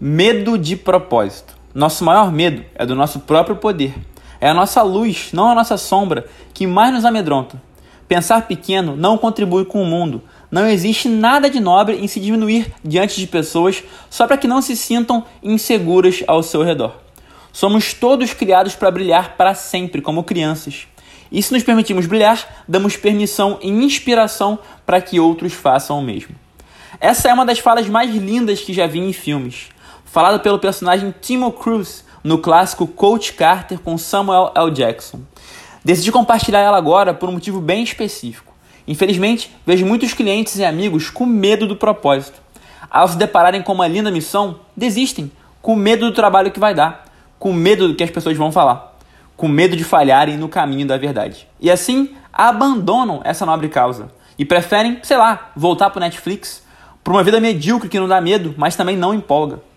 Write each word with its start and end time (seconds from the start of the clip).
Medo 0.00 0.56
de 0.56 0.76
propósito. 0.76 1.56
Nosso 1.74 2.04
maior 2.04 2.30
medo 2.30 2.64
é 2.76 2.86
do 2.86 2.94
nosso 2.94 3.18
próprio 3.18 3.56
poder. 3.56 3.96
É 4.40 4.48
a 4.48 4.54
nossa 4.54 4.80
luz, 4.80 5.30
não 5.32 5.50
a 5.50 5.56
nossa 5.56 5.76
sombra, 5.76 6.24
que 6.54 6.68
mais 6.68 6.94
nos 6.94 7.04
amedronta. 7.04 7.60
Pensar 8.06 8.46
pequeno 8.46 8.94
não 8.94 9.18
contribui 9.18 9.64
com 9.64 9.82
o 9.82 9.84
mundo. 9.84 10.22
Não 10.52 10.68
existe 10.68 11.08
nada 11.08 11.50
de 11.50 11.58
nobre 11.58 11.96
em 11.96 12.06
se 12.06 12.20
diminuir 12.20 12.72
diante 12.84 13.18
de 13.18 13.26
pessoas 13.26 13.82
só 14.08 14.24
para 14.28 14.36
que 14.36 14.46
não 14.46 14.62
se 14.62 14.76
sintam 14.76 15.24
inseguras 15.42 16.22
ao 16.28 16.44
seu 16.44 16.62
redor. 16.62 16.94
Somos 17.52 17.92
todos 17.92 18.32
criados 18.32 18.76
para 18.76 18.92
brilhar 18.92 19.36
para 19.36 19.52
sempre, 19.52 20.00
como 20.00 20.22
crianças. 20.22 20.86
E 21.32 21.42
se 21.42 21.52
nos 21.52 21.64
permitimos 21.64 22.06
brilhar, 22.06 22.62
damos 22.68 22.96
permissão 22.96 23.58
e 23.60 23.68
inspiração 23.68 24.60
para 24.86 25.00
que 25.00 25.18
outros 25.18 25.54
façam 25.54 25.98
o 25.98 26.02
mesmo. 26.02 26.36
Essa 27.00 27.30
é 27.30 27.34
uma 27.34 27.44
das 27.44 27.58
falas 27.58 27.88
mais 27.88 28.14
lindas 28.14 28.60
que 28.60 28.72
já 28.72 28.86
vi 28.86 29.00
em 29.00 29.12
filmes 29.12 29.76
falada 30.10 30.38
pelo 30.38 30.58
personagem 30.58 31.14
Timo 31.20 31.52
Cruz 31.52 32.04
no 32.24 32.38
clássico 32.38 32.86
Coach 32.86 33.34
Carter 33.34 33.78
com 33.78 33.98
Samuel 33.98 34.52
L. 34.54 34.70
Jackson. 34.70 35.20
Decidi 35.84 36.10
compartilhar 36.10 36.60
ela 36.60 36.76
agora 36.76 37.14
por 37.14 37.28
um 37.28 37.32
motivo 37.32 37.60
bem 37.60 37.82
específico. 37.82 38.52
Infelizmente, 38.86 39.54
vejo 39.66 39.84
muitos 39.84 40.14
clientes 40.14 40.56
e 40.56 40.64
amigos 40.64 41.10
com 41.10 41.26
medo 41.26 41.66
do 41.66 41.76
propósito. 41.76 42.40
Ao 42.90 43.06
se 43.06 43.18
depararem 43.18 43.62
com 43.62 43.72
uma 43.72 43.86
linda 43.86 44.10
missão, 44.10 44.60
desistem, 44.76 45.30
com 45.60 45.76
medo 45.76 46.06
do 46.06 46.14
trabalho 46.14 46.50
que 46.50 46.58
vai 46.58 46.74
dar, 46.74 47.04
com 47.38 47.52
medo 47.52 47.86
do 47.86 47.94
que 47.94 48.02
as 48.02 48.10
pessoas 48.10 48.36
vão 48.36 48.50
falar, 48.50 48.96
com 49.36 49.46
medo 49.46 49.76
de 49.76 49.84
falharem 49.84 50.38
no 50.38 50.48
caminho 50.48 50.86
da 50.86 50.96
verdade. 50.96 51.46
E 51.60 51.70
assim, 51.70 52.14
abandonam 52.32 53.20
essa 53.24 53.44
nobre 53.44 53.68
causa 53.68 54.10
e 54.38 54.44
preferem, 54.44 54.98
sei 55.02 55.18
lá, 55.18 55.50
voltar 55.54 55.90
para 55.90 56.00
Netflix, 56.00 56.62
para 57.04 57.12
uma 57.12 57.22
vida 57.22 57.40
medíocre 57.40 57.90
que 57.90 58.00
não 58.00 58.08
dá 58.08 58.20
medo, 58.20 58.54
mas 58.56 58.74
também 58.74 58.96
não 58.96 59.12
empolga. 59.12 59.67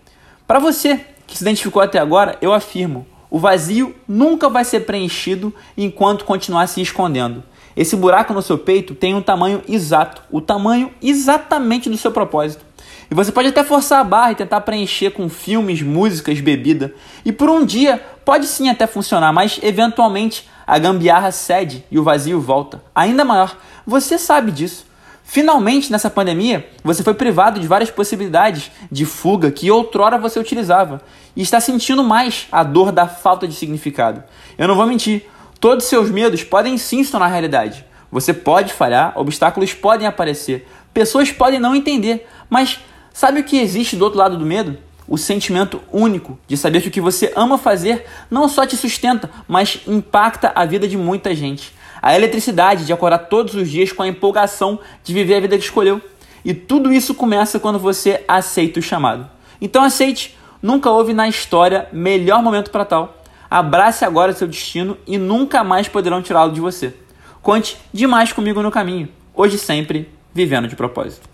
Para 0.52 0.58
você 0.58 1.00
que 1.26 1.34
se 1.34 1.42
identificou 1.42 1.80
até 1.80 1.98
agora, 1.98 2.36
eu 2.42 2.52
afirmo: 2.52 3.06
o 3.30 3.38
vazio 3.38 3.94
nunca 4.06 4.50
vai 4.50 4.66
ser 4.66 4.80
preenchido 4.80 5.50
enquanto 5.78 6.26
continuar 6.26 6.66
se 6.66 6.78
escondendo. 6.82 7.42
Esse 7.74 7.96
buraco 7.96 8.34
no 8.34 8.42
seu 8.42 8.58
peito 8.58 8.94
tem 8.94 9.14
um 9.14 9.22
tamanho 9.22 9.62
exato, 9.66 10.20
o 10.30 10.42
tamanho 10.42 10.90
exatamente 11.00 11.88
do 11.88 11.96
seu 11.96 12.12
propósito. 12.12 12.66
E 13.10 13.14
você 13.14 13.32
pode 13.32 13.48
até 13.48 13.64
forçar 13.64 14.00
a 14.00 14.04
barra 14.04 14.32
e 14.32 14.34
tentar 14.34 14.60
preencher 14.60 15.12
com 15.12 15.26
filmes, 15.30 15.80
músicas, 15.80 16.38
bebida. 16.38 16.94
E 17.24 17.32
por 17.32 17.48
um 17.48 17.64
dia 17.64 17.98
pode 18.22 18.46
sim 18.46 18.68
até 18.68 18.86
funcionar, 18.86 19.32
mas 19.32 19.58
eventualmente 19.62 20.46
a 20.66 20.78
gambiarra 20.78 21.32
cede 21.32 21.82
e 21.90 21.98
o 21.98 22.04
vazio 22.04 22.38
volta. 22.42 22.84
Ainda 22.94 23.24
maior. 23.24 23.56
Você 23.86 24.18
sabe 24.18 24.52
disso. 24.52 24.84
Finalmente, 25.32 25.90
nessa 25.90 26.10
pandemia, 26.10 26.68
você 26.84 27.02
foi 27.02 27.14
privado 27.14 27.58
de 27.58 27.66
várias 27.66 27.90
possibilidades 27.90 28.70
de 28.90 29.06
fuga 29.06 29.50
que 29.50 29.70
outrora 29.70 30.18
você 30.18 30.38
utilizava 30.38 31.00
e 31.34 31.40
está 31.40 31.58
sentindo 31.58 32.04
mais 32.04 32.46
a 32.52 32.62
dor 32.62 32.92
da 32.92 33.08
falta 33.08 33.48
de 33.48 33.54
significado. 33.54 34.22
Eu 34.58 34.68
não 34.68 34.76
vou 34.76 34.86
mentir, 34.86 35.24
todos 35.58 35.84
os 35.84 35.88
seus 35.88 36.10
medos 36.10 36.44
podem 36.44 36.76
sim 36.76 37.02
se 37.02 37.10
tornar 37.10 37.28
realidade. 37.28 37.82
Você 38.10 38.34
pode 38.34 38.74
falhar, 38.74 39.14
obstáculos 39.18 39.72
podem 39.72 40.06
aparecer, 40.06 40.68
pessoas 40.92 41.32
podem 41.32 41.58
não 41.58 41.74
entender, 41.74 42.28
mas 42.50 42.80
sabe 43.10 43.40
o 43.40 43.44
que 43.44 43.58
existe 43.58 43.96
do 43.96 44.04
outro 44.04 44.18
lado 44.18 44.36
do 44.36 44.44
medo? 44.44 44.76
O 45.08 45.16
sentimento 45.16 45.80
único 45.90 46.38
de 46.46 46.58
saber 46.58 46.82
que 46.82 46.88
o 46.88 46.92
que 46.92 47.00
você 47.00 47.32
ama 47.34 47.56
fazer 47.56 48.04
não 48.30 48.50
só 48.50 48.66
te 48.66 48.76
sustenta, 48.76 49.30
mas 49.48 49.80
impacta 49.86 50.52
a 50.54 50.66
vida 50.66 50.86
de 50.86 50.98
muita 50.98 51.34
gente 51.34 51.72
a 52.02 52.16
eletricidade 52.16 52.84
de 52.84 52.92
acordar 52.92 53.18
todos 53.18 53.54
os 53.54 53.70
dias 53.70 53.92
com 53.92 54.02
a 54.02 54.08
empolgação 54.08 54.80
de 55.04 55.14
viver 55.14 55.36
a 55.36 55.40
vida 55.40 55.56
que 55.56 55.64
escolheu. 55.64 56.00
E 56.44 56.52
tudo 56.52 56.92
isso 56.92 57.14
começa 57.14 57.60
quando 57.60 57.78
você 57.78 58.24
aceita 58.26 58.80
o 58.80 58.82
chamado. 58.82 59.30
Então 59.60 59.84
aceite, 59.84 60.36
nunca 60.60 60.90
houve 60.90 61.14
na 61.14 61.28
história 61.28 61.88
melhor 61.92 62.42
momento 62.42 62.72
para 62.72 62.84
tal. 62.84 63.22
Abrace 63.48 64.04
agora 64.04 64.32
seu 64.32 64.48
destino 64.48 64.98
e 65.06 65.16
nunca 65.16 65.62
mais 65.62 65.86
poderão 65.86 66.20
tirá-lo 66.20 66.52
de 66.52 66.60
você. 66.60 66.92
Conte 67.40 67.76
demais 67.92 68.32
comigo 68.32 68.62
no 68.62 68.70
caminho, 68.70 69.08
hoje 69.34 69.56
sempre 69.58 70.08
vivendo 70.34 70.66
de 70.66 70.74
propósito. 70.74 71.28